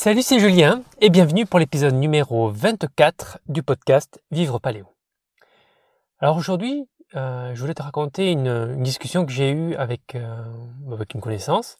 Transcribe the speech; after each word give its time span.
Salut, 0.00 0.22
c'est 0.22 0.38
Julien 0.38 0.82
et 1.00 1.10
bienvenue 1.10 1.44
pour 1.44 1.58
l'épisode 1.58 1.94
numéro 1.94 2.50
24 2.50 3.40
du 3.48 3.64
podcast 3.64 4.22
Vivre 4.30 4.60
Paléo. 4.60 4.86
Alors 6.20 6.36
aujourd'hui, 6.36 6.88
euh, 7.16 7.52
je 7.52 7.60
voulais 7.60 7.74
te 7.74 7.82
raconter 7.82 8.30
une, 8.30 8.80
discussion 8.80 9.26
que 9.26 9.32
j'ai 9.32 9.50
eue 9.50 9.74
avec, 9.74 10.14
euh, 10.14 10.44
une 11.12 11.20
connaissance 11.20 11.78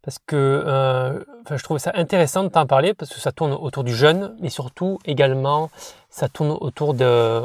parce 0.00 0.18
que 0.18 0.36
euh, 0.36 1.22
je 1.50 1.62
trouve 1.62 1.76
ça 1.76 1.92
intéressant 1.96 2.44
de 2.44 2.48
t'en 2.48 2.64
parler 2.66 2.94
parce 2.94 3.12
que 3.12 3.20
ça 3.20 3.30
tourne 3.30 3.52
autour 3.52 3.84
du 3.84 3.94
jeûne, 3.94 4.34
mais 4.40 4.48
surtout 4.48 4.98
également 5.04 5.68
ça 6.08 6.30
tourne 6.30 6.56
autour 6.62 6.94
de, 6.94 7.42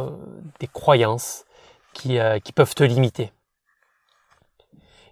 des 0.61 0.67
croyances 0.67 1.43
qui, 1.91 2.19
peuvent 2.55 2.73
te 2.73 2.85
limiter. 2.85 3.33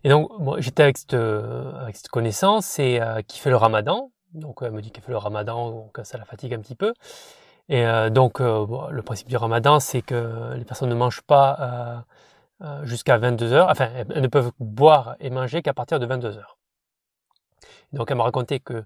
Et 0.05 0.09
donc, 0.09 0.31
j'étais 0.59 0.83
avec 0.83 0.97
cette 0.97 2.07
connaissance 2.07 2.79
et 2.79 3.01
qui 3.27 3.39
fait 3.39 3.49
le 3.49 3.57
ramadan, 3.57 4.11
donc 4.33 4.59
elle 4.61 4.71
me 4.71 4.81
dit 4.81 4.91
qu'elle 4.91 5.03
fait 5.03 5.11
le 5.11 5.17
ramadan, 5.17 5.71
donc 5.71 5.99
ça 6.03 6.17
la 6.17 6.25
fatigue 6.25 6.53
un 6.53 6.59
petit 6.59 6.75
peu. 6.75 6.93
Et 7.69 7.85
euh, 7.85 8.09
donc 8.09 8.41
euh, 8.41 8.65
le 8.89 9.01
principe 9.03 9.27
du 9.27 9.37
ramadan, 9.37 9.79
c'est 9.79 10.01
que 10.01 10.53
les 10.55 10.65
personnes 10.65 10.89
ne 10.89 10.95
mangent 10.95 11.21
pas 11.21 12.03
euh, 12.61 12.85
jusqu'à 12.85 13.17
22 13.17 13.53
heures. 13.53 13.69
Enfin, 13.69 13.89
elles 13.95 14.21
ne 14.21 14.27
peuvent 14.27 14.51
boire 14.59 15.15
et 15.19 15.29
manger 15.29 15.61
qu'à 15.61 15.73
partir 15.73 15.99
de 15.99 16.05
22 16.05 16.37
heures. 16.37 16.57
Donc 17.93 18.09
elle 18.11 18.17
m'a 18.17 18.23
raconté 18.23 18.59
que 18.59 18.83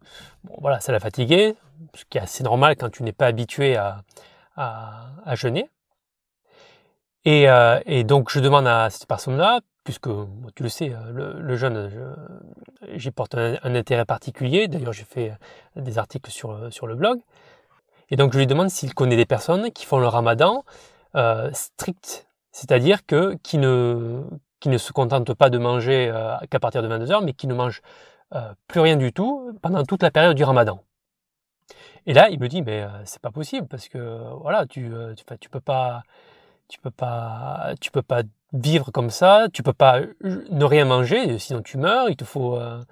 voilà, 0.60 0.80
ça 0.82 0.92
la 0.92 1.00
fatiguait, 1.00 1.56
ce 1.94 2.04
qui 2.10 2.18
est 2.18 2.22
assez 2.22 2.44
normal 2.44 2.76
quand 2.76 2.90
tu 2.90 3.04
n'es 3.04 3.14
pas 3.14 3.28
habitué 3.28 3.78
à, 3.78 4.04
jeûner. 5.34 5.70
Et, 7.26 8.04
donc 8.04 8.32
je 8.32 8.40
demande 8.40 8.68
à 8.68 8.90
cette 8.90 9.08
personne-là, 9.08 9.60
puisque 9.84 10.10
tu 10.56 10.64
le 10.64 10.70
sais, 10.70 10.94
le, 11.12 11.34
le 11.40 11.56
jeûne, 11.56 11.90
j'y 12.94 13.12
porte 13.12 13.36
un, 13.36 13.58
intérêt 13.64 14.06
particulier. 14.06 14.68
D'ailleurs, 14.68 14.94
j'ai 14.94 15.04
fait 15.04 15.34
des 15.76 15.98
articles 15.98 16.32
sur, 16.32 16.72
sur 16.72 16.88
le 16.88 16.96
blog. 16.96 17.20
Et 18.10 18.16
donc, 18.16 18.34
je 18.34 18.38
lui 18.38 18.48
demande 18.48 18.70
s'il 18.70 18.94
connaît 18.94 19.16
des 19.16 19.26
personnes 19.26 19.72
qui 19.72 19.86
font 19.86 20.00
le 20.00 20.08
ramadan 20.08 20.64
euh, 21.16 21.50
strict, 21.54 22.28
c'est-à-dire 22.52 23.06
que 23.06 23.36
qui 23.44 23.58
ne, 23.58 24.24
se 24.78 24.92
contentent 24.92 25.34
pas 25.34 25.50
de 25.50 25.58
manger 25.58 26.12
euh, 26.14 26.38
qu'à 26.50 26.60
partir 26.60 26.82
de 26.82 26.88
22 26.88 27.12
heures, 27.12 27.22
mais 27.22 27.34
qui 27.34 27.48
ne 27.48 27.54
mangent 27.54 27.82
euh, 28.34 28.54
plus 28.68 28.80
rien 28.80 28.98
du 28.98 29.14
tout 29.14 29.52
pendant 29.62 29.84
toute 29.84 30.04
la 30.04 30.12
période 30.12 30.36
du 30.36 30.44
ramadan. 30.44 30.84
Et 32.06 32.14
là, 32.14 32.30
il 32.30 32.40
me 32.40 32.48
dit, 32.48 32.62
mais 32.62 32.84
euh, 32.84 32.90
c'est 33.06 33.22
pas 33.22 33.32
possible 33.32 33.68
parce 33.68 33.88
que 33.88 34.20
voilà, 34.42 34.66
tu, 34.66 34.92
tu, 35.16 35.38
tu 35.40 35.50
peux 35.50 35.60
pas, 35.60 36.04
tu 36.68 36.80
peux 36.80 36.92
pas, 36.92 37.74
tu 37.82 37.92
peux 37.92 38.02
pas 38.02 38.24
vivre 38.54 38.92
comme 38.92 39.10
ça, 39.10 39.48
tu 39.54 39.64
peux 39.64 39.74
pas 39.74 40.02
ne 40.22 40.66
rien 40.66 40.86
manger, 40.86 41.40
sinon 41.40 41.62
tu 41.62 41.78
meurs, 41.78 42.10
il 42.10 42.16
te 42.16 42.26
faut, 42.26 42.56
euh, 42.58 42.84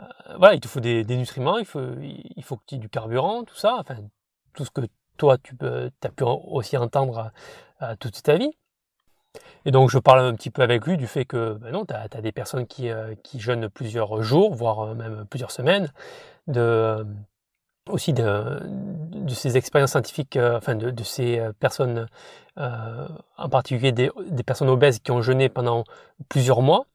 euh, 0.00 0.04
voilà, 0.38 0.54
il 0.54 0.60
te 0.60 0.68
faut 0.68 0.80
des, 0.80 1.04
nutriments, 1.04 1.58
il 1.58 1.66
faut, 1.66 1.80
il 2.00 2.42
faut 2.42 2.56
que 2.56 2.62
tu 2.66 2.74
aies 2.76 2.78
du 2.78 2.88
carburant, 2.88 3.44
tout 3.44 3.56
ça, 3.56 3.76
enfin, 3.78 3.96
tout 4.54 4.64
ce 4.64 4.70
que 4.70 4.82
toi 5.16 5.38
tu 5.38 5.54
peux, 5.54 5.90
as 6.02 6.08
pu 6.08 6.24
aussi 6.24 6.76
entendre 6.76 7.30
toute 8.00 8.22
ta 8.22 8.36
vie. 8.36 8.52
Et 9.64 9.70
donc 9.70 9.90
je 9.90 9.98
parle 9.98 10.20
un 10.20 10.34
petit 10.34 10.50
peu 10.50 10.62
avec 10.62 10.86
lui 10.86 10.96
du 10.96 11.06
fait 11.06 11.24
que 11.24 11.54
ben 11.54 11.72
non, 11.72 11.86
tu 11.86 11.94
as, 11.94 12.20
des 12.20 12.32
personnes 12.32 12.66
qui, 12.66 12.90
euh, 12.90 13.14
qui 13.22 13.40
jeûnent 13.40 13.68
plusieurs 13.68 14.22
jours, 14.22 14.54
voire 14.54 14.94
même 14.94 15.24
plusieurs 15.30 15.50
semaines, 15.50 15.92
de, 16.48 17.06
aussi 17.88 18.12
de, 18.12 18.60
ces 19.28 19.56
expériences 19.56 19.90
scientifiques, 19.90 20.36
euh, 20.36 20.56
enfin 20.56 20.74
de, 20.74 21.02
ces 21.02 21.38
euh, 21.38 21.52
personnes, 21.58 22.06
euh, 22.58 23.08
en 23.36 23.48
particulier 23.48 23.92
des, 23.92 24.10
personnes 24.44 24.68
obèses 24.68 24.98
qui 25.00 25.10
ont 25.10 25.22
jeûné 25.22 25.48
pendant 25.48 25.84
plusieurs 26.28 26.62
mois. 26.62 26.86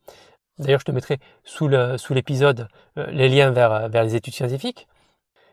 D'ailleurs, 0.60 0.80
je 0.80 0.86
te 0.86 0.92
mettrai 0.92 1.20
sous 1.44 1.68
l'épisode 1.68 2.68
les 2.96 3.30
liens 3.30 3.52
vers, 3.52 3.90
les 3.90 4.16
études 4.16 4.34
scientifiques. 4.34 4.88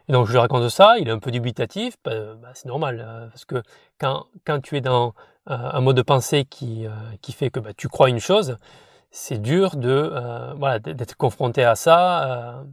Donc 0.09 0.27
je 0.27 0.33
lui 0.33 0.39
raconte 0.39 0.69
ça, 0.69 0.97
il 0.99 1.09
est 1.09 1.11
un 1.11 1.19
peu 1.19 1.31
dubitatif, 1.31 1.97
bah, 2.05 2.35
bah, 2.37 2.51
c'est 2.55 2.67
normal, 2.67 3.29
parce 3.31 3.45
que 3.45 3.63
quand, 3.99 4.27
tu 4.63 4.77
es 4.77 4.81
dans 4.81 5.15
un 5.47 5.81
mode 5.81 5.97
de 5.97 6.03
pensée 6.03 6.45
qui, 6.45 6.87
fait 7.33 7.51
que 7.51 7.61
bah, 7.61 7.73
tu 7.77 7.89
crois 7.89 8.09
une 8.09 8.19
chose, 8.19 8.57
c'est 9.11 9.41
dur 9.41 9.77
d'être 9.77 11.17
confronté 11.17 11.65
à 11.65 11.75
ça, 11.75 12.65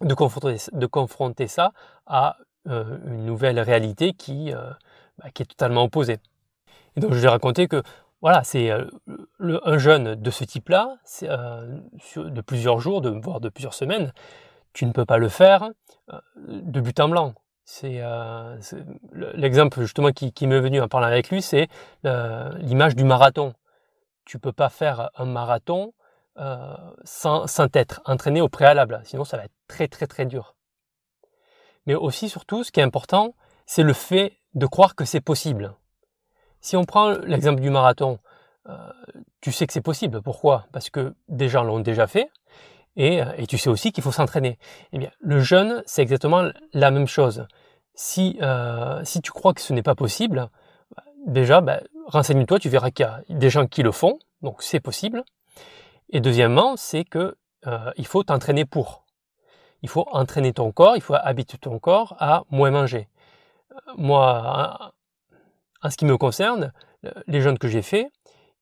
de 0.00 0.86
confronter, 0.86 1.48
ça 1.48 1.72
à 2.06 2.36
euh, 2.68 2.98
une 3.06 3.24
nouvelle 3.24 3.60
réalité 3.60 4.12
qui, 4.12 4.52
euh, 4.52 4.70
bah, 5.18 5.30
qui 5.32 5.42
est 5.42 5.46
totalement 5.46 5.84
opposée. 5.84 6.18
Et 6.96 7.00
donc 7.00 7.12
je 7.12 7.18
lui 7.18 7.24
ai 7.24 7.28
raconté 7.28 7.68
que 7.68 7.82
voilà, 8.20 8.42
c'est 8.42 8.70
euh, 8.70 8.84
un 9.38 9.78
jeûne 9.78 10.16
de 10.16 10.30
ce 10.30 10.44
type-là, 10.44 10.96
de 11.22 12.40
plusieurs 12.40 12.80
jours, 12.80 13.00
de, 13.00 13.10
voire 13.10 13.40
de 13.40 13.48
plusieurs 13.48 13.74
semaines, 13.74 14.12
tu 14.72 14.86
ne 14.86 14.92
peux 14.92 15.04
pas 15.04 15.18
le 15.18 15.28
faire 15.28 15.70
de 16.36 16.80
but 16.80 16.98
en 17.00 17.08
blanc. 17.08 17.34
C'est 17.64 18.02
l'exemple 19.12 19.80
justement 19.80 20.10
qui, 20.10 20.32
qui 20.32 20.46
m'est 20.46 20.60
venu 20.60 20.80
en 20.80 20.88
parlant 20.88 21.06
avec 21.06 21.30
lui, 21.30 21.42
c'est 21.42 21.68
l'image 22.02 22.96
du 22.96 23.04
marathon. 23.04 23.54
Tu 24.24 24.38
peux 24.38 24.52
pas 24.52 24.68
faire 24.68 25.10
un 25.16 25.26
marathon 25.26 25.92
euh, 26.38 26.76
sans, 27.04 27.46
être 27.74 28.00
entraîné 28.04 28.40
au 28.40 28.48
préalable. 28.48 29.00
Sinon, 29.04 29.24
ça 29.24 29.36
va 29.36 29.44
être 29.44 29.54
très 29.66 29.88
très 29.88 30.06
très 30.06 30.24
dur. 30.24 30.54
Mais 31.86 31.94
aussi, 31.94 32.28
surtout, 32.28 32.64
ce 32.64 32.70
qui 32.70 32.80
est 32.80 32.84
important, 32.84 33.34
c'est 33.66 33.82
le 33.82 33.92
fait 33.92 34.38
de 34.54 34.66
croire 34.66 34.94
que 34.94 35.04
c'est 35.04 35.20
possible. 35.20 35.74
Si 36.60 36.76
on 36.76 36.84
prend 36.84 37.10
l'exemple 37.10 37.60
du 37.60 37.70
marathon, 37.70 38.18
euh, 38.68 38.76
tu 39.40 39.52
sais 39.52 39.66
que 39.66 39.72
c'est 39.72 39.80
possible. 39.80 40.22
Pourquoi? 40.22 40.66
Parce 40.72 40.90
que 40.90 41.14
des 41.28 41.48
gens 41.48 41.64
l'ont 41.64 41.80
déjà 41.80 42.06
fait 42.06 42.30
et, 42.96 43.22
euh, 43.22 43.32
et, 43.36 43.46
tu 43.46 43.58
sais 43.58 43.70
aussi 43.70 43.90
qu'il 43.90 44.04
faut 44.04 44.12
s'entraîner. 44.12 44.58
Eh 44.92 44.98
bien, 44.98 45.10
le 45.18 45.40
jeûne, 45.40 45.82
c'est 45.86 46.02
exactement 46.02 46.50
la 46.72 46.90
même 46.90 47.06
chose. 47.06 47.46
Si, 47.94 48.38
si 49.02 49.20
tu 49.22 49.32
crois 49.32 49.54
que 49.54 49.60
ce 49.60 49.72
n'est 49.72 49.82
pas 49.82 49.96
possible, 49.96 50.50
déjà, 51.26 51.60
ben, 51.60 51.82
renseigne-toi, 52.06 52.60
tu 52.60 52.68
verras 52.68 52.92
qu'il 52.92 53.04
y 53.04 53.08
a 53.08 53.22
des 53.28 53.50
gens 53.50 53.66
qui 53.66 53.82
le 53.82 53.90
font, 53.90 54.20
donc 54.42 54.62
c'est 54.62 54.78
possible. 54.78 55.24
Et 56.10 56.20
deuxièmement, 56.20 56.76
c'est 56.76 57.04
que 57.04 57.36
euh, 57.66 57.90
il 57.96 58.06
faut 58.06 58.22
t'entraîner 58.22 58.64
pour. 58.64 59.04
Il 59.82 59.88
faut 59.88 60.06
entraîner 60.10 60.52
ton 60.52 60.72
corps, 60.72 60.96
il 60.96 61.02
faut 61.02 61.14
habituer 61.14 61.58
ton 61.58 61.78
corps 61.78 62.16
à 62.18 62.44
moins 62.50 62.70
manger. 62.70 63.08
Euh, 63.72 63.76
moi, 63.96 64.92
en 65.82 65.90
ce 65.90 65.96
qui 65.96 66.04
me 66.04 66.16
concerne, 66.16 66.72
les 67.26 67.40
jeûnes 67.40 67.58
que 67.58 67.68
j'ai 67.68 67.82
faits, 67.82 68.10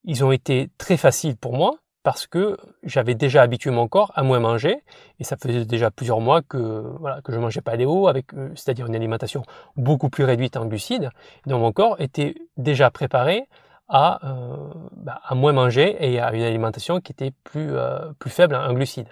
ils 0.05 0.25
ont 0.25 0.33
été 0.33 0.71
très 0.79 0.97
faciles 0.97 1.37
pour 1.37 1.55
moi 1.55 1.79
parce 2.07 2.29
que 2.29 2.57
j'avais 2.85 3.17
déjà 3.17 3.43
habitué 3.43 3.73
mon 3.73 3.89
corps 3.89 4.13
à 4.15 4.23
moins 4.23 4.39
manger 4.39 4.77
et 5.19 5.25
ça 5.25 5.37
faisait 5.37 5.65
déjà 5.65 5.91
plusieurs 5.91 6.21
mois 6.21 6.41
que 6.41 6.95
voilà 7.01 7.21
que 7.21 7.33
je 7.33 7.39
mangeais 7.41 7.61
hauts 7.85 8.07
avec 8.07 8.33
euh, 8.33 8.53
c'est-à-dire 8.55 8.87
une 8.87 8.95
alimentation 8.95 9.43
beaucoup 9.75 10.09
plus 10.09 10.23
réduite 10.23 10.57
en 10.57 10.67
glucides 10.67 11.11
donc 11.47 11.61
mon 11.63 11.73
corps 11.73 12.01
était 12.01 12.37
déjà 12.57 12.93
préparé 12.93 13.49
à, 13.89 14.21
euh, 14.25 14.57
bah, 14.97 15.21
à 15.25 15.35
moins 15.35 15.53
manger 15.53 15.97
et 16.01 16.21
à 16.21 16.33
une 16.33 16.43
alimentation 16.43 17.01
qui 17.01 17.13
était 17.13 17.33
plus, 17.45 17.73
euh, 17.73 18.13
plus 18.19 18.31
faible 18.31 18.55
en 18.55 18.73
glucides. 18.73 19.09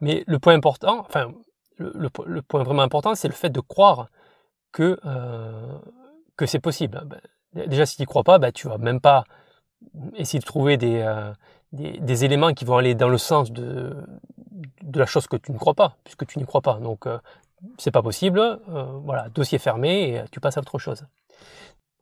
Mais 0.00 0.24
le 0.26 0.38
point 0.38 0.54
important, 0.54 1.00
enfin, 1.00 1.32
le, 1.76 2.08
point 2.42 2.62
vraiment 2.62 2.82
important, 2.82 3.14
c'est 3.14 3.28
le 3.28 3.34
fait 3.34 3.50
de 3.50 3.60
croire 3.60 4.08
que, 4.72 4.98
euh, 5.04 5.78
que 6.36 6.46
c'est 6.46 6.60
possible. 6.60 7.02
Ben, 7.06 7.66
déjà, 7.68 7.86
si 7.86 7.96
tu 7.96 8.02
n'y 8.02 8.06
crois 8.06 8.24
pas, 8.24 8.38
ben, 8.38 8.52
tu 8.52 8.68
vas 8.68 8.78
même 8.78 9.00
pas 9.00 9.24
essayer 10.16 10.38
de 10.38 10.44
trouver 10.44 10.76
des, 10.76 11.04
des, 11.72 11.98
des, 11.98 12.24
éléments 12.24 12.52
qui 12.52 12.64
vont 12.64 12.76
aller 12.76 12.94
dans 12.94 13.08
le 13.08 13.18
sens 13.18 13.52
de, 13.52 13.96
de 14.82 14.98
la 14.98 15.06
chose 15.06 15.26
que 15.26 15.36
tu 15.36 15.52
ne 15.52 15.58
crois 15.58 15.74
pas, 15.74 15.96
puisque 16.04 16.26
tu 16.26 16.38
n'y 16.38 16.44
crois 16.44 16.62
pas. 16.62 16.78
Donc, 16.80 17.06
c'est 17.78 17.90
pas 17.90 18.02
possible. 18.02 18.60
Voilà, 18.66 19.28
dossier 19.28 19.58
fermé 19.58 20.14
et 20.14 20.24
tu 20.30 20.40
passes 20.40 20.56
à 20.56 20.60
autre 20.60 20.78
chose. 20.78 21.04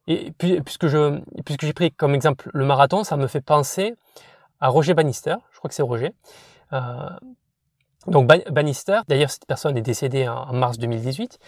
Et 0.06 0.32
puis, 0.38 0.60
puisque 0.60 0.86
j'ai 0.86 1.72
pris 1.72 1.92
comme 1.92 2.14
exemple 2.14 2.50
le 2.52 2.64
marathon, 2.64 3.04
ça 3.04 3.16
me 3.16 3.26
fait 3.26 3.40
penser 3.40 3.94
à 4.60 4.68
Roger 4.68 4.94
Bannister. 4.94 5.36
Je 5.52 5.58
crois 5.58 5.68
que 5.68 5.74
c'est 5.74 5.82
Roger. 5.82 6.14
Euh, 6.72 7.10
donc 8.06 8.28
Bannister, 8.50 9.00
d'ailleurs 9.08 9.30
cette 9.30 9.46
personne 9.46 9.76
est 9.76 9.82
décédée 9.82 10.28
en, 10.28 10.52
mars 10.52 10.78
2018. 10.78 11.38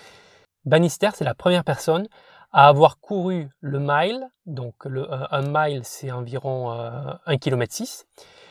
Bannister, 0.64 1.10
c'est 1.14 1.24
la 1.24 1.34
première 1.34 1.64
personne 1.64 2.08
à 2.52 2.68
avoir 2.68 2.98
couru 2.98 3.48
le 3.60 3.78
mile. 3.78 4.28
Donc 4.46 4.74
le, 4.84 5.06
un 5.10 5.42
mile, 5.42 5.82
c'est 5.84 6.10
environ 6.10 6.72
euh, 6.72 7.12
1 7.26 7.38
km 7.38 7.72
6. 7.72 8.06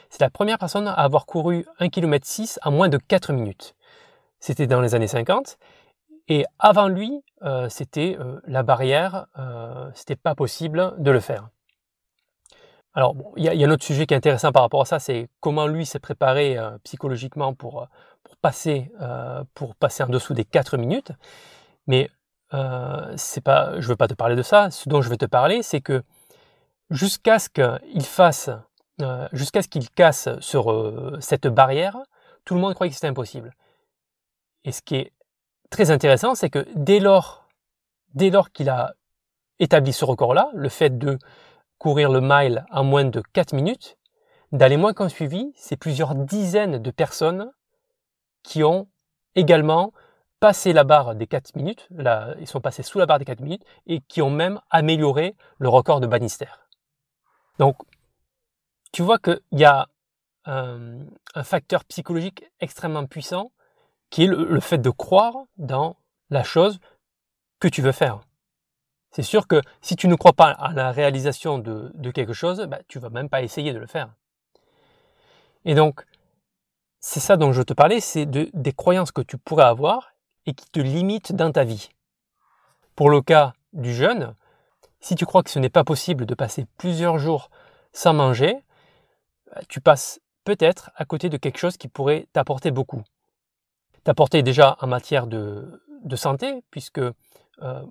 C'est 0.10 0.22
la 0.22 0.30
première 0.30 0.58
personne 0.58 0.88
à 0.88 0.94
avoir 0.94 1.26
couru 1.26 1.66
1 1.80 1.90
km 1.90 2.26
6 2.26 2.60
en 2.64 2.72
moins 2.72 2.88
de 2.88 2.98
4 2.98 3.34
minutes. 3.34 3.76
C'était 4.40 4.68
dans 4.68 4.80
les 4.80 4.96
années 4.96 5.08
50. 5.08 5.58
Et 6.30 6.46
avant 6.60 6.88
lui, 6.88 7.24
euh, 7.44 7.70
c'était 7.70 8.18
euh, 8.20 8.40
la 8.46 8.64
barrière, 8.64 9.28
euh, 9.38 9.90
c'était 9.94 10.16
pas 10.16 10.36
possible 10.36 10.96
de 10.98 11.12
le 11.12 11.20
faire. 11.20 11.50
Alors, 12.94 13.16
il 13.36 13.44
y, 13.44 13.64
a, 13.64 13.68
un 13.68 13.72
autre 13.72 13.84
sujet 13.84 14.08
qui 14.08 14.16
est 14.16 14.18
intéressant 14.18 14.52
par 14.52 14.64
rapport 14.64 14.82
à 14.82 14.86
ça, 14.86 14.98
c'est 14.98 15.30
comment 15.40 15.68
lui 15.68 15.86
s'est 15.86 16.00
préparé 16.00 16.58
euh, 16.58 16.80
psychologiquement 16.84 17.54
pour, 17.54 17.88
pour, 18.24 18.38
passer, 18.38 18.92
pour 19.54 19.76
passer 19.76 20.02
en 20.02 20.08
dessous 20.08 20.34
des 20.34 20.46
4 20.46 20.78
minutes. 20.78 21.12
Mais 21.86 22.10
c'est 23.18 23.42
pas, 23.42 23.80
je 23.80 23.88
veux 23.88 23.96
pas 23.96 24.08
te 24.08 24.16
parler 24.16 24.36
de 24.36 24.42
ça. 24.42 24.72
Ce 24.72 24.90
dont 24.90 25.04
je 25.04 25.10
veux 25.10 25.18
te 25.18 25.26
parler, 25.26 25.62
c'est 25.62 25.82
que 25.82 26.02
jusqu'à 26.90 27.38
ce 27.38 27.50
qu'il 27.50 28.04
fasse, 28.04 28.50
jusqu'à 29.32 29.62
ce 29.62 29.68
qu'il 29.68 29.92
casse 29.92 30.30
sur 30.40 30.74
cette 31.20 31.48
barrière, 31.48 31.98
tout 32.46 32.56
le 32.56 32.62
monde 32.62 32.74
croyait 32.74 32.90
que 32.90 32.96
c'était 32.96 33.08
impossible. 33.08 33.54
Et 34.64 34.72
ce 34.72 34.82
qui 34.82 34.96
est 34.96 35.12
très 35.70 35.92
intéressant, 35.92 36.36
c'est 36.36 36.50
que 36.50 36.66
dès 36.76 37.00
lors, 37.00 37.48
qu'il 38.54 38.70
a 38.70 38.94
établi 39.60 39.94
ce 39.94 40.06
record-là, 40.06 40.50
le 40.54 40.70
fait 40.70 40.98
de 40.98 41.18
courir 41.78 42.12
le 42.12 42.22
mile 42.22 42.66
en 42.72 42.84
moins 42.84 43.06
de 43.06 43.22
4 43.34 43.54
minutes, 43.54 43.98
dans 44.52 44.68
les 44.68 44.78
mois 44.78 44.94
qui 44.94 45.02
ont 45.02 45.10
suivi, 45.10 45.52
c'est 45.56 45.76
plusieurs 45.76 46.16
dizaines 46.16 46.80
de 46.80 46.92
personnes 46.92 47.52
qui 48.44 48.64
ont 48.64 48.88
également 49.36 49.92
passé 50.40 50.72
la 50.72 50.84
barre 50.84 51.16
des 51.16 51.28
4 51.28 51.56
minutes, 51.56 51.88
là, 51.92 52.36
ils 52.40 52.48
sont 52.48 52.62
passés 52.62 52.84
sous 52.84 53.00
la 53.00 53.06
barre 53.06 53.20
des 53.20 53.26
4 53.26 53.42
minutes, 53.42 53.64
et 53.88 54.02
qui 54.02 54.22
ont 54.22 54.30
même 54.30 54.62
amélioré 54.70 55.36
le 55.58 55.70
record 55.70 56.00
de 56.00 56.08
Bannister. 56.08 56.48
Donc, 57.60 57.76
tu 58.92 59.02
vois 59.02 59.18
qu'il 59.18 59.40
y 59.52 59.66
a 59.66 59.88
un, 60.46 61.00
facteur 61.44 61.84
psychologique 61.86 62.46
extrêmement 62.60 63.06
puissant 63.06 63.52
qui 64.10 64.24
est 64.24 64.28
le, 64.28 64.60
fait 64.60 64.78
de 64.78 64.90
croire 64.90 65.36
dans 65.58 65.98
la 66.30 66.44
chose 66.44 66.80
que 67.60 67.68
tu 67.68 67.82
veux 67.82 67.92
faire. 67.92 68.22
C'est 69.12 69.24
sûr 69.24 69.48
que 69.48 69.62
si 69.82 69.96
tu 69.96 70.08
ne 70.08 70.16
crois 70.16 70.34
pas 70.34 70.52
à 70.52 70.74
la 70.74 70.92
réalisation 70.92 71.58
de, 71.58 72.12
quelque 72.12 72.34
chose, 72.34 72.66
bah, 72.68 72.80
tu 72.88 73.00
vas 73.00 73.10
même 73.10 73.30
pas 73.30 73.42
essayer 73.42 73.74
de 73.74 73.80
le 73.80 73.88
faire. 73.88 74.14
Et 75.66 75.76
donc, 75.76 76.06
c'est 77.00 77.20
ça 77.20 77.38
dont 77.38 77.52
je 77.52 77.62
te 77.62 77.74
parlais, 77.74 78.00
c'est 78.00 78.26
de, 78.26 78.50
des 78.54 78.74
croyances 78.74 79.12
que 79.12 79.22
tu 79.22 79.38
pourrais 79.38 79.66
avoir 79.66 80.14
et 80.46 80.54
qui 80.54 80.70
te 80.70 80.80
limitent 80.80 81.34
dans 81.34 81.52
ta 81.52 81.64
vie. 81.64 81.90
Pour 82.96 83.10
le 83.10 83.22
cas 83.22 83.54
du 83.74 83.94
jeûne, 83.94 84.36
si 85.00 85.16
tu 85.16 85.26
crois 85.26 85.44
que 85.44 85.50
ce 85.50 85.60
n'est 85.60 85.70
pas 85.70 85.84
possible 85.84 86.26
de 86.26 86.36
passer 86.36 86.66
plusieurs 86.78 87.18
jours 87.18 87.50
sans 87.94 88.14
manger, 88.14 88.58
bah, 89.52 89.62
tu 89.68 89.82
passes 89.82 90.20
peut-être 90.44 90.92
à 90.96 91.06
côté 91.06 91.30
de 91.30 91.38
quelque 91.38 91.58
chose 91.58 91.78
qui 91.78 91.88
pourrait 91.88 92.28
t'apporter 92.34 92.72
beaucoup. 92.72 93.04
T'apporter 94.08 94.42
déjà 94.42 94.78
en 94.80 94.88
matière 94.88 95.28
de, 95.28 95.82
santé, 96.16 96.64
puisque 96.72 97.00
euh, 97.00 97.12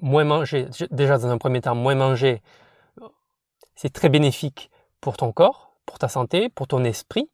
moins 0.00 0.24
manger, 0.24 0.66
déjà 0.90 1.18
dans 1.18 1.26
un 1.26 1.36
premier 1.36 1.60
temps, 1.60 1.74
moins 1.74 1.94
manger, 1.94 2.40
c'est 3.74 3.92
très 3.92 4.08
bénéfique 4.08 4.70
pour 5.02 5.18
ton 5.18 5.30
corps, 5.30 5.76
pour 5.84 5.98
ta 5.98 6.08
santé, 6.08 6.48
pour 6.48 6.68
ton 6.68 6.84
esprit, 6.84 7.28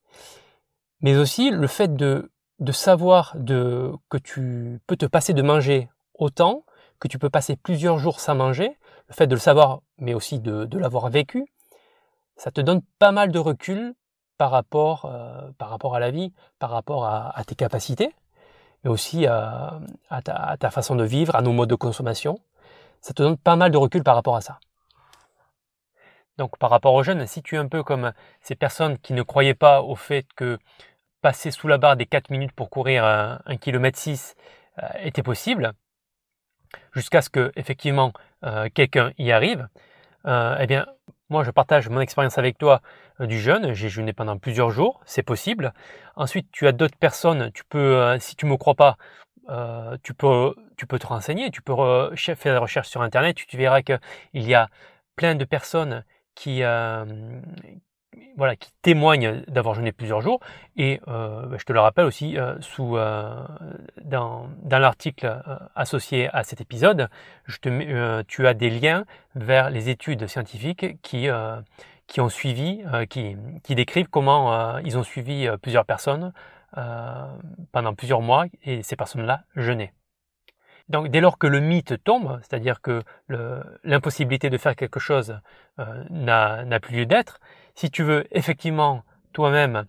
mais 1.00 1.16
aussi 1.16 1.50
le 1.50 1.68
fait 1.68 1.94
de, 1.94 2.28
savoir 2.72 3.36
de, 3.36 3.92
que 4.08 4.18
tu 4.18 4.80
peux 4.88 4.96
te 4.96 5.06
passer 5.06 5.32
de 5.32 5.42
manger 5.42 5.88
autant, 6.14 6.64
que 6.98 7.06
tu 7.06 7.20
peux 7.20 7.30
passer 7.30 7.54
plusieurs 7.54 7.98
jours 7.98 8.18
sans 8.18 8.34
manger, 8.34 8.76
le 9.06 9.14
fait 9.14 9.28
de 9.28 9.36
le 9.36 9.40
savoir, 9.40 9.82
mais 9.98 10.12
aussi 10.12 10.40
de, 10.40 10.64
de 10.64 10.78
l'avoir 10.80 11.08
vécu, 11.08 11.46
ça 12.34 12.50
te 12.50 12.60
donne 12.60 12.82
pas 12.98 13.12
mal 13.12 13.30
de 13.30 13.38
recul 13.38 13.94
par 14.38 14.50
rapport, 14.50 15.04
euh, 15.04 15.52
par 15.56 15.70
rapport 15.70 15.94
à 15.94 16.00
la 16.00 16.10
vie, 16.10 16.32
par 16.58 16.70
rapport 16.70 17.04
à, 17.04 17.40
tes 17.46 17.54
capacités, 17.54 18.12
mais 18.84 18.90
aussi 18.90 19.26
à, 19.26 19.80
ta, 20.24 20.70
façon 20.70 20.96
de 20.96 21.04
vivre, 21.04 21.36
à 21.36 21.42
nos 21.42 21.52
modes 21.52 21.70
de 21.70 21.74
consommation. 21.74 22.38
Ça 23.00 23.12
te 23.12 23.22
donne 23.22 23.36
pas 23.36 23.56
mal 23.56 23.70
de 23.70 23.76
recul 23.76 24.02
par 24.02 24.14
rapport 24.14 24.36
à 24.36 24.40
ça. 24.40 24.58
Donc 26.38 26.56
par 26.58 26.70
rapport 26.70 26.94
aux 26.94 27.02
jeunes, 27.02 27.26
si 27.26 27.42
tu 27.42 27.56
es 27.56 27.58
un 27.58 27.68
peu 27.68 27.82
comme 27.82 28.12
ces 28.40 28.54
personnes 28.54 28.98
qui 28.98 29.12
ne 29.12 29.22
croyaient 29.22 29.54
pas 29.54 29.82
au 29.82 29.96
fait 29.96 30.26
que 30.34 30.58
passer 31.20 31.50
sous 31.50 31.68
la 31.68 31.78
barre 31.78 31.96
des 31.96 32.06
4 32.06 32.30
minutes 32.30 32.52
pour 32.52 32.70
courir 32.70 33.04
un, 33.04 33.56
km 33.60 33.98
6 33.98 34.34
euh, 34.78 34.88
était 35.02 35.22
possible, 35.22 35.72
jusqu'à 36.92 37.22
ce 37.22 37.30
que 37.30 37.52
effectivement 37.54 38.12
euh, 38.44 38.68
quelqu'un 38.72 39.12
y 39.18 39.30
arrive, 39.30 39.68
eh 40.24 40.66
bien 40.66 40.86
moi, 41.32 41.44
je 41.44 41.50
partage 41.50 41.88
mon 41.88 42.00
expérience 42.00 42.38
avec 42.38 42.58
toi 42.58 42.82
euh, 43.20 43.26
du 43.26 43.40
jeûne. 43.40 43.72
J'ai 43.72 43.88
jeûné 43.88 44.12
pendant 44.12 44.38
plusieurs 44.38 44.70
jours, 44.70 45.00
c'est 45.06 45.22
possible. 45.22 45.72
Ensuite, 46.14 46.48
tu 46.52 46.66
as 46.68 46.72
d'autres 46.72 46.98
personnes. 46.98 47.50
Tu 47.52 47.64
peux, 47.64 47.96
euh, 47.96 48.18
si 48.20 48.36
tu 48.36 48.46
me 48.46 48.56
crois 48.56 48.74
pas, 48.74 48.98
euh, 49.48 49.96
tu 50.02 50.14
peux, 50.14 50.54
tu 50.76 50.86
peux 50.86 50.98
te 50.98 51.06
renseigner. 51.06 51.50
Tu 51.50 51.62
peux 51.62 51.74
faire 52.14 52.54
des 52.54 52.58
recherches 52.58 52.88
sur 52.88 53.02
Internet. 53.02 53.36
Tu, 53.36 53.56
verras 53.56 53.82
qu'il 53.82 53.98
y 54.34 54.54
a 54.54 54.68
plein 55.16 55.34
de 55.34 55.44
personnes 55.44 56.04
qui, 56.34 56.62
qui 58.58 58.72
témoignent 58.82 59.42
d'avoir 59.48 59.74
jeûné 59.74 59.92
plusieurs 59.92 60.20
jours. 60.20 60.40
Et 60.76 61.00
euh, 61.08 61.46
bah, 61.46 61.56
je 61.58 61.64
te 61.64 61.72
le 61.72 61.80
rappelle 61.80 62.04
aussi, 62.04 62.36
euh, 62.38 62.54
euh, 62.80 63.44
dans, 64.04 64.48
l'article 64.70 65.42
associé 65.74 66.28
à 66.32 66.42
cet 66.44 66.60
épisode, 66.60 67.08
tu 68.28 68.46
as 68.46 68.54
des 68.54 68.70
liens 68.70 69.04
vers 69.34 69.70
les 69.70 69.88
études 69.88 70.26
scientifiques 70.26 71.00
qui, 71.02 71.28
qui 72.06 72.20
ont 72.20 72.28
suivi, 72.28 72.82
qui, 73.08 73.36
qui 73.62 73.74
décrivent 73.74 74.08
comment 74.08 74.78
ils 74.78 74.98
ont 74.98 75.02
suivi 75.02 75.48
plusieurs 75.60 75.84
personnes 75.84 76.32
pendant 77.72 77.94
plusieurs 77.94 78.22
mois 78.22 78.46
et 78.64 78.82
ces 78.82 78.96
personnes-là 78.96 79.42
jeûnaient. 79.56 79.92
Donc 80.88 81.08
dès 81.08 81.20
lors 81.20 81.38
que 81.38 81.46
le 81.46 81.60
mythe 81.60 82.02
tombe, 82.02 82.40
c'est-à-dire 82.42 82.80
que 82.80 83.02
l'impossibilité 83.84 84.50
de 84.50 84.58
faire 84.58 84.74
quelque 84.74 84.98
chose 85.00 85.38
n'a 85.78 86.80
plus 86.80 86.96
lieu 86.96 87.06
d'être, 87.06 87.38
si 87.74 87.90
tu 87.90 88.02
veux 88.02 88.26
effectivement 88.30 89.02
toi-même 89.32 89.86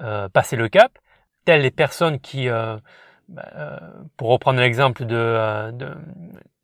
euh, 0.00 0.28
passer 0.28 0.56
le 0.56 0.68
cap, 0.68 0.98
telles 1.44 1.62
les 1.62 1.70
personnes 1.70 2.20
qui, 2.20 2.48
euh, 2.48 2.76
bah, 3.28 3.48
euh, 3.54 3.78
pour 4.16 4.28
reprendre 4.28 4.60
l'exemple 4.60 5.04
de, 5.04 5.72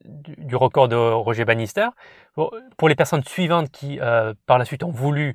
du 0.05 0.57
record 0.57 0.89
de 0.89 0.97
Roger 0.97 1.45
Bannister, 1.45 1.89
pour, 2.35 2.89
les 2.89 2.95
personnes 2.95 3.25
suivantes 3.25 3.71
qui 3.71 3.99
par 4.47 4.59
la 4.59 4.65
suite 4.65 4.83
ont 4.83 4.91
voulu 4.91 5.35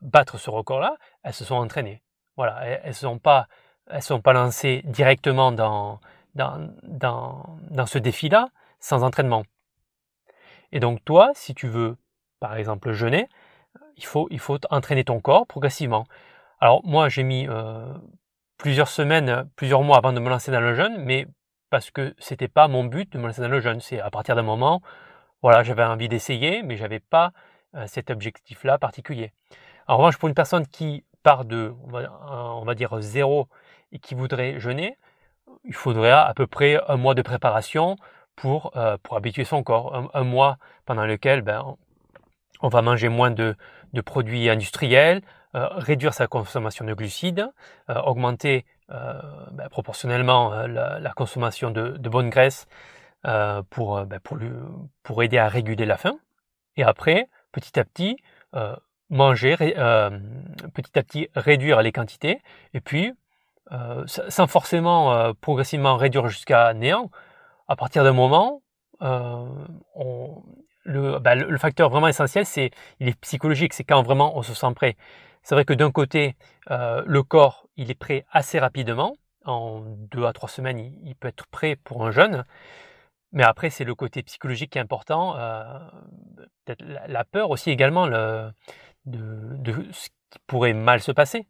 battre 0.00 0.38
ce 0.38 0.50
record-là, 0.50 0.96
elles 1.22 1.32
se 1.32 1.44
sont 1.44 1.56
entraînées. 1.56 2.02
Voilà, 2.36 2.64
elles 2.64 2.88
ne 2.88 2.92
sont 2.92 3.18
pas, 3.18 3.48
elles 3.88 4.02
sont 4.02 4.20
pas 4.20 4.32
lancées 4.32 4.82
directement 4.86 5.52
dans, 5.52 6.00
dans, 6.34 6.68
dans, 6.82 7.58
dans 7.70 7.86
ce 7.86 7.98
défi-là 7.98 8.48
sans 8.80 9.02
entraînement. 9.02 9.44
Et 10.72 10.80
donc 10.80 11.04
toi, 11.04 11.30
si 11.34 11.54
tu 11.54 11.68
veux, 11.68 11.96
par 12.40 12.56
exemple, 12.56 12.92
jeûner, 12.92 13.28
il 13.96 14.04
faut, 14.04 14.58
entraîner 14.70 15.04
ton 15.04 15.20
corps 15.20 15.46
progressivement. 15.46 16.04
Alors 16.60 16.84
moi, 16.84 17.08
j'ai 17.08 17.22
mis 17.22 17.46
euh, 17.48 17.86
plusieurs 18.58 18.88
semaines, 18.88 19.48
plusieurs 19.56 19.82
mois 19.82 19.98
avant 19.98 20.12
de 20.12 20.20
me 20.20 20.28
lancer 20.28 20.50
dans 20.50 20.60
le 20.60 20.74
jeûne, 20.74 20.96
mais 20.98 21.26
parce 21.70 21.90
que 21.90 22.14
c'était 22.18 22.48
pas 22.48 22.68
mon 22.68 22.84
but 22.84 23.12
de 23.12 23.18
me 23.18 23.26
lancer 23.26 23.42
dans 23.42 23.48
le 23.48 23.60
jeûne. 23.60 23.80
C'est 23.80 24.00
à 24.00 24.10
partir 24.10 24.36
d'un 24.36 24.42
moment, 24.42 24.80
voilà, 25.42 25.62
j'avais 25.62 25.84
envie 25.84 26.08
d'essayer, 26.08 26.62
mais 26.62 26.76
j'avais 26.76 27.00
pas 27.00 27.32
euh, 27.74 27.86
cet 27.86 28.10
objectif-là 28.10 28.78
particulier. 28.78 29.32
En 29.88 29.96
revanche, 29.96 30.16
pour 30.16 30.28
une 30.28 30.34
personne 30.34 30.66
qui 30.66 31.04
part 31.22 31.44
de, 31.44 31.74
on 31.90 32.64
va, 32.64 32.74
dire 32.74 33.00
zéro 33.00 33.48
et 33.92 33.98
qui 33.98 34.14
voudrait 34.14 34.60
jeûner, 34.60 34.96
il 35.64 35.74
faudrait 35.74 36.10
à 36.10 36.32
peu 36.34 36.46
près 36.46 36.80
un 36.88 36.96
mois 36.96 37.14
de 37.14 37.22
préparation 37.22 37.96
pour, 38.36 38.76
euh, 38.76 38.96
pour 39.02 39.16
habituer 39.16 39.44
son 39.44 39.62
corps. 39.62 40.10
Un, 40.14 40.24
mois 40.24 40.58
pendant 40.86 41.06
lequel 41.06 41.42
ben, 41.42 41.76
on 42.64 42.68
va 42.68 42.80
manger 42.80 43.10
moins 43.10 43.30
de, 43.30 43.54
produits 44.06 44.48
industriels, 44.48 45.20
euh, 45.54 45.68
réduire 45.70 46.14
sa 46.14 46.26
consommation 46.26 46.86
de 46.86 46.94
glucides, 46.94 47.46
euh, 47.90 48.00
augmenter 48.00 48.64
euh, 48.90 49.20
ben, 49.52 49.68
proportionnellement 49.68 50.66
la, 50.66 51.12
consommation 51.14 51.70
de, 51.70 52.08
bonnes 52.08 52.30
graisses 52.30 52.66
pour, 53.70 54.04
ben, 54.06 54.18
pour, 55.02 55.22
aider 55.22 55.38
à 55.38 55.48
réguler 55.48 55.84
la 55.84 55.98
faim. 55.98 56.16
Et 56.76 56.82
après, 56.82 57.28
petit 57.52 57.78
à 57.78 57.84
petit, 57.84 58.16
manger, 59.10 59.56
petit 59.56 60.98
à 60.98 61.02
petit 61.02 61.28
réduire 61.34 61.82
les 61.82 61.92
quantités, 61.92 62.40
et 62.72 62.80
puis, 62.80 63.12
sans 64.06 64.46
forcément 64.46 65.34
progressivement 65.34 65.96
réduire 65.96 66.28
jusqu'à 66.28 66.72
néant, 66.74 67.10
à 67.68 67.76
partir 67.76 68.04
d'un 68.04 68.12
moment, 68.12 68.62
on, 69.00 70.42
bah, 70.86 71.34
le, 71.34 71.58
facteur 71.58 71.88
vraiment 71.90 72.08
essentiel, 72.08 72.44
c'est 72.46 72.70
il 73.00 73.08
est 73.08 73.18
psychologique, 73.20 73.72
c'est 73.72 73.84
quand 73.84 74.02
vraiment 74.02 74.36
on 74.36 74.42
se 74.42 74.54
sent 74.54 74.72
prêt. 74.74 74.96
C'est 75.42 75.54
vrai 75.54 75.64
que 75.64 75.74
d'un 75.74 75.90
côté, 75.90 76.36
euh, 76.70 77.02
le 77.06 77.22
corps, 77.22 77.66
il 77.76 77.90
est 77.90 77.94
prêt 77.94 78.24
assez 78.30 78.58
rapidement. 78.58 79.16
En 79.44 79.80
deux 79.80 80.24
à 80.24 80.32
trois 80.32 80.48
semaines, 80.48 80.78
il, 80.78 81.14
peut 81.16 81.28
être 81.28 81.46
prêt 81.48 81.76
pour 81.76 82.06
un 82.06 82.10
jeûne. 82.10 82.44
Mais 83.32 83.44
après, 83.44 83.68
c'est 83.68 83.84
le 83.84 83.94
côté 83.94 84.22
psychologique 84.22 84.72
qui 84.72 84.78
est 84.78 84.80
important. 84.80 85.36
Euh, 85.36 85.64
peut-être 86.64 86.82
la, 86.82 87.24
peur 87.24 87.50
aussi 87.50 87.70
également 87.70 88.06
le, 88.06 88.50
de, 89.04 89.86
ce 89.92 90.08
qui 90.30 90.38
pourrait 90.46 90.72
mal 90.72 91.00
se 91.00 91.12
passer. 91.12 91.46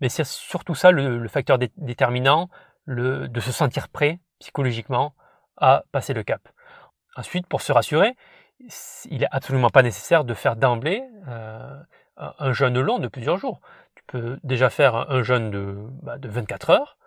Mais 0.00 0.08
c'est 0.08 0.24
surtout 0.24 0.74
ça 0.74 0.90
le, 0.90 1.28
facteur 1.28 1.58
déterminant, 1.76 2.48
de 2.86 3.40
se 3.40 3.52
sentir 3.52 3.88
prêt 3.88 4.20
psychologiquement 4.38 5.14
à 5.56 5.84
passer 5.92 6.14
le 6.14 6.22
cap. 6.22 6.48
Ensuite, 7.16 7.46
pour 7.46 7.62
se 7.62 7.72
rassurer, 7.72 8.16
il 9.10 9.18
n'est 9.18 9.28
absolument 9.30 9.70
pas 9.70 9.82
nécessaire 9.82 10.24
de 10.24 10.34
faire 10.34 10.56
d'emblée 10.56 11.02
euh, 11.28 11.80
un 12.16 12.52
jeûne 12.52 12.80
long 12.80 12.98
de 12.98 13.08
plusieurs 13.08 13.36
jours. 13.36 13.60
Tu 13.94 14.02
peux 14.06 14.38
déjà 14.42 14.70
faire 14.70 15.10
un 15.10 15.22
jeûne 15.22 15.50
de, 15.50 15.76
bah, 16.02 16.18
de 16.18 16.28
24 16.28 16.70
heures 16.70 16.98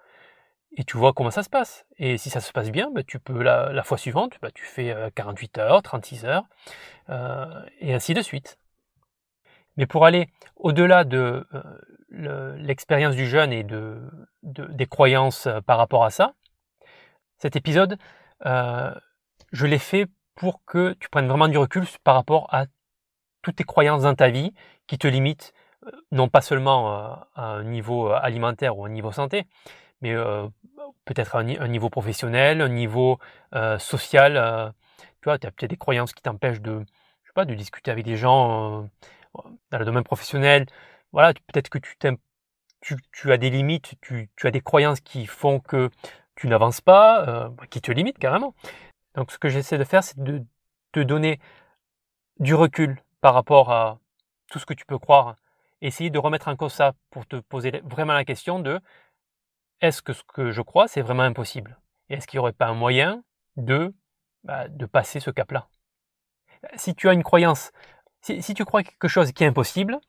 et 0.75 0.83
tu 0.83 0.97
vois 0.97 1.13
comment 1.13 1.31
ça 1.31 1.43
se 1.43 1.49
passe. 1.49 1.85
Et 1.97 2.17
si 2.17 2.29
ça 2.29 2.39
se 2.39 2.51
passe 2.51 2.69
bien, 2.71 2.91
bah, 2.91 3.03
tu 3.03 3.19
peux 3.19 3.41
la, 3.41 3.83
fois 3.83 3.97
suivante, 3.97 4.37
bah, 4.41 4.51
tu 4.53 4.65
fais 4.65 4.95
48 5.15 5.57
euh, 5.57 5.61
heures, 5.61 5.81
36 5.81 6.25
heures, 6.25 6.43
euh, 7.09 7.45
et 7.79 7.93
ainsi 7.93 8.13
de 8.13 8.21
suite. 8.21 8.57
Mais 9.77 9.85
pour 9.85 10.05
aller 10.05 10.29
au-delà 10.55 11.03
de 11.03 11.45
l'expérience 12.09 13.15
du 13.15 13.27
jeûne 13.27 13.53
et 13.53 13.63
de, 13.63 14.01
des 14.41 14.87
croyances 14.87 15.47
par 15.67 15.77
rapport 15.77 16.03
à 16.03 16.09
ça, 16.09 16.33
cet 17.37 17.55
épisode, 17.55 17.99
je 19.51 19.65
l'ai 19.65 19.79
fait 19.79 20.07
pour 20.35 20.63
que 20.65 20.93
tu 20.99 21.09
prennes 21.09 21.27
vraiment 21.27 21.47
du 21.47 21.57
recul 21.57 21.85
par 22.03 22.15
rapport 22.15 22.47
à 22.53 22.65
toutes 23.41 23.57
tes 23.57 23.63
croyances 23.63 24.03
dans 24.03 24.15
ta 24.15 24.29
vie 24.29 24.53
qui 24.87 24.97
te 24.97 25.07
limitent, 25.07 25.53
euh, 25.85 25.91
non 26.11 26.29
pas 26.29 26.41
seulement 26.41 26.93
euh, 26.93 27.15
à 27.35 27.45
un 27.45 27.63
niveau 27.63 28.09
alimentaire 28.09 28.77
ou 28.77 28.85
à 28.85 28.87
un 28.87 28.91
niveau 28.91 29.11
santé, 29.11 29.45
mais 30.01 30.15
peut-être 31.05 31.35
à 31.35 31.39
un 31.39 31.67
niveau 31.67 31.89
professionnel, 31.89 32.61
un 32.61 32.69
niveau 32.69 33.17
social. 33.79 34.73
tu 34.99 35.25
vois, 35.25 35.39
tu 35.39 35.47
as 35.47 35.51
peut-être 35.51 35.71
des 35.71 35.77
croyances 35.77 36.13
qui 36.13 36.21
t'empêchent 36.21 36.61
de, 36.61 36.85
discuter 37.55 37.89
avec 37.89 38.05
des 38.05 38.15
gens 38.15 38.87
dans 39.71 39.79
le 39.79 39.85
domaine 39.85 40.03
professionnel. 40.03 40.67
Voilà, 41.11 41.33
peut-être 41.33 41.69
que 41.69 41.79
tu, 41.79 43.31
as 43.31 43.37
des 43.37 43.49
limites, 43.49 43.95
tu, 44.01 44.29
as 44.43 44.51
des 44.51 44.61
croyances 44.61 44.99
qui 45.01 45.25
font 45.25 45.59
que 45.59 45.89
tu 46.35 46.47
n'avances 46.47 46.81
pas, 46.81 47.27
euh, 47.27 47.49
qui 47.69 47.81
te 47.81 47.91
limitent 47.91 48.19
carrément. 48.19 48.53
Donc 49.17 49.31
ce 49.31 49.39
que 49.39 49.49
j'essaie 49.49 49.79
de 49.79 49.83
faire, 49.83 50.03
c'est 50.03 50.19
de 50.19 50.45
te 50.91 50.99
donner 50.99 51.39
du 52.39 52.53
recul 52.53 53.01
par 53.19 53.33
rapport 53.33 53.71
à 53.71 53.99
tout 54.49 54.59
ce 54.59 54.65
que 54.65 54.75
tu 54.75 54.85
peux 54.85 54.99
croire. 54.99 55.35
Essayer 55.81 56.11
de 56.11 56.19
remettre 56.19 56.47
en 56.47 56.55
cause 56.55 56.73
ça 56.73 56.93
pour 57.09 57.25
te 57.25 57.37
poser 57.37 57.81
vraiment 57.83 58.13
la 58.13 58.23
question 58.25 58.59
de 58.59 58.79
est-ce 59.81 60.03
que 60.03 60.13
ce 60.13 60.23
que 60.23 60.51
je 60.51 60.61
crois, 60.61 60.87
c'est 60.87 61.01
vraiment 61.01 61.23
impossible? 61.23 61.79
Est-ce 62.09 62.27
qu'il 62.27 62.37
n'y 62.37 62.41
aurait 62.41 62.53
pas 62.53 62.67
un 62.67 62.75
moyen 62.75 63.23
de, 63.57 63.93
bah, 64.43 64.67
de 64.67 64.85
passer 64.85 65.19
ce 65.19 65.31
cap-là? 65.31 65.67
Si 66.75 66.93
tu 66.93 67.09
as 67.09 67.13
une 67.13 67.23
croyance, 67.23 67.71
si, 68.21 68.53
tu 68.53 68.65
crois 68.65 68.83
quelque 68.83 69.07
chose 69.07 69.31
qui 69.31 69.43
est 69.43 69.47
impossible, 69.47 69.99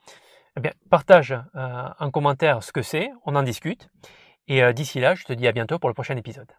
eh 0.57 0.61
bien, 0.61 0.73
partage 0.91 1.33
euh, 1.33 1.89
en 1.99 2.11
commentaire 2.11 2.63
ce 2.63 2.73
que 2.73 2.83
c'est, 2.83 3.11
on 3.25 3.37
en 3.37 3.43
discute. 3.43 3.89
Et 4.49 4.63
euh, 4.63 4.73
d'ici 4.73 5.01
là, 5.01 5.15
je 5.15 5.25
te 5.25 5.33
dis 5.33 5.47
à 5.47 5.53
bientôt 5.53 5.79
pour 5.79 5.89
le 5.89 5.95
prochain 5.95 6.17
épisode. 6.17 6.51